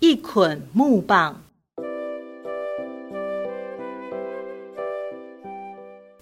[0.00, 1.42] 一捆木棒。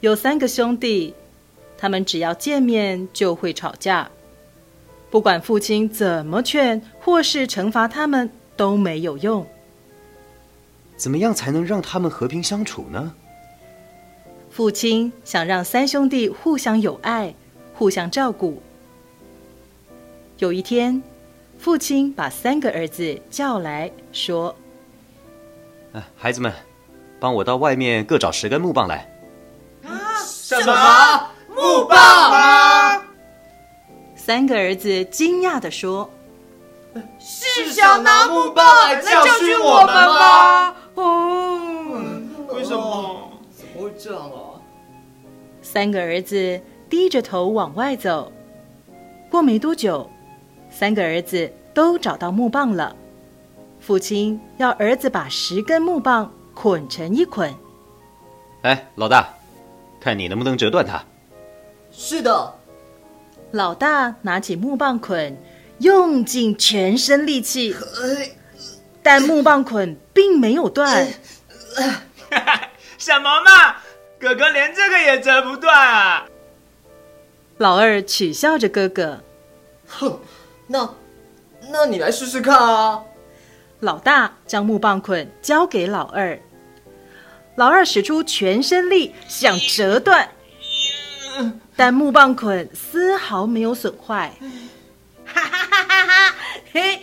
[0.01, 1.15] 有三个兄弟，
[1.77, 4.11] 他们只要见面就会吵架，
[5.11, 9.47] 不管父亲怎么劝或是惩罚他们都没有用。
[10.97, 13.15] 怎么样才能让他们和平相处呢？
[14.51, 17.33] 父亲想让三兄弟互相友爱，
[17.75, 18.61] 互相照顾。
[20.39, 21.01] 有一天，
[21.59, 24.55] 父亲把三个儿子叫来说
[26.17, 26.53] ：“孩子们，
[27.19, 29.11] 帮我到外面各找十根木棒来。”
[29.85, 31.99] 啊什么木棒
[32.31, 33.03] 吗？
[34.15, 36.09] 三个儿子惊讶的说
[37.19, 42.03] ：“是想拿木棒来教训我们吗？”哦，
[42.55, 43.33] 为什么？
[43.51, 44.63] 怎么会这样啊？
[45.61, 48.33] 三个儿子低着头往外走。
[49.31, 50.09] 过没多久，
[50.79, 52.95] 三个儿子都找到木棒了。
[53.81, 57.53] 父亲要儿子把十根木棒捆成一捆。
[58.63, 59.29] 哎，老大。
[60.01, 61.05] 看你能不能折断它。
[61.91, 62.55] 是的，
[63.51, 65.37] 老大拿起木棒捆，
[65.81, 67.75] 用尽全身力气，
[69.03, 71.09] 但木棒捆并没有断。
[72.97, 73.79] 什么嘛，
[74.21, 76.27] 哥哥连这个也折不断啊！
[77.57, 79.21] 老二取笑着哥哥。
[79.89, 80.21] 哼，
[80.69, 80.89] 那
[81.71, 83.03] 那你来试试看啊！
[83.81, 86.39] 老大将木棒捆交给老二。
[87.57, 90.29] 老二使出全身力想折断，
[91.75, 94.33] 但木棒捆丝毫没有损坏。
[95.25, 96.35] 哈哈哈哈哈！
[96.73, 97.03] 嘿，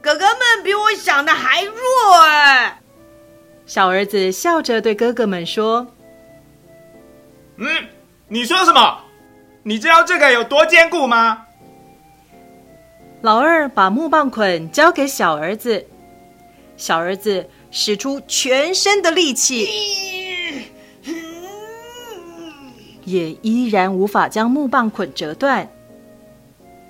[0.00, 1.74] 哥哥们比我想的还弱
[2.24, 2.80] 哎！
[3.66, 5.86] 小儿子笑着对哥哥们说
[7.56, 7.68] ：“嗯，
[8.28, 9.04] 你说什么？
[9.62, 11.46] 你知道这个有多坚固吗？”
[13.22, 15.86] 老二把木棒捆交给小儿子，
[16.76, 17.48] 小儿子。
[17.74, 19.66] 使出全身的力气，
[23.06, 25.66] 也依然无法将木棒捆折断。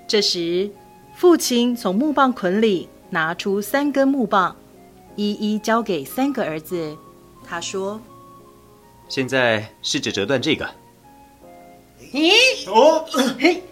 [0.09, 0.69] 这时，
[1.15, 4.57] 父亲从木棒捆里拿出三根木棒，
[5.15, 6.99] 一一交给三个儿子。
[7.47, 8.01] 他说
[9.09, 10.69] ：“现在试着折断这个。”
[12.13, 12.33] 咦？
[12.67, 13.07] 哦，
[13.39, 13.63] 嘿，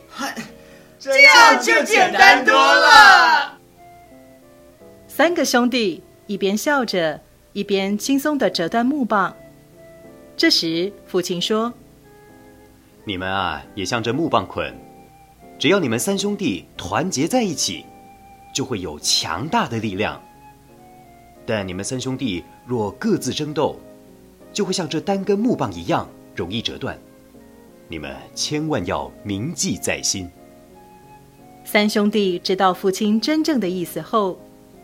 [1.01, 3.59] 这样就简单多了。
[5.09, 6.03] 三个兄弟。
[6.27, 7.21] 一边笑着，
[7.55, 9.35] 一边轻松的折断木棒。
[10.37, 11.75] 这时，父亲说
[13.03, 14.73] ：“你们啊，也像这木棒捆，
[15.59, 17.85] 只要你们三兄弟团结在一起，
[18.55, 20.23] 就会有强大的力量。
[21.45, 23.81] 但你们三兄弟若各自争斗，
[24.53, 26.97] 就会像这单根木棒一样容易折断。
[27.89, 30.31] 你们千万要铭记在心。”
[31.73, 34.37] 三兄弟知道父亲真正的意思后，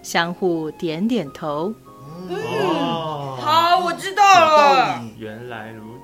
[0.04, 1.74] 相互点点头。
[2.28, 2.38] 嗯，
[3.40, 5.02] 好，我知道了。
[5.18, 5.95] 原来如此。